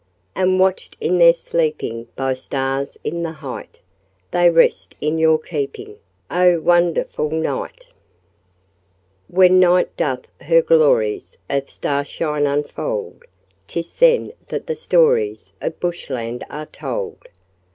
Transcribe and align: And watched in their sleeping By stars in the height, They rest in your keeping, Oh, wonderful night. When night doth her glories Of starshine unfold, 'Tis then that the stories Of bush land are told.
And 0.33 0.59
watched 0.59 0.97
in 0.99 1.19
their 1.19 1.31
sleeping 1.35 2.07
By 2.15 2.33
stars 2.33 2.97
in 3.03 3.21
the 3.21 3.33
height, 3.33 3.77
They 4.31 4.49
rest 4.49 4.95
in 4.99 5.19
your 5.19 5.37
keeping, 5.37 5.97
Oh, 6.31 6.59
wonderful 6.59 7.29
night. 7.29 7.85
When 9.27 9.59
night 9.59 9.95
doth 9.97 10.21
her 10.41 10.63
glories 10.63 11.37
Of 11.51 11.69
starshine 11.69 12.47
unfold, 12.47 13.25
'Tis 13.67 13.93
then 13.93 14.33
that 14.47 14.65
the 14.65 14.75
stories 14.75 15.53
Of 15.61 15.79
bush 15.79 16.09
land 16.09 16.43
are 16.49 16.65
told. 16.65 17.19